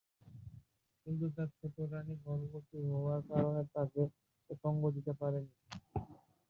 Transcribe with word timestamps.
কিন্তু 1.07 1.25
তার 1.35 1.49
ছোট 1.57 1.75
রাণী 1.91 2.15
গর্ভবতী 2.23 2.77
হওয়ার 2.89 3.21
কারণে 3.29 3.61
তাকে 3.75 4.01
সঙ্গ 4.63 4.81
দিতে 4.95 5.13
পারেননি। 5.19 5.55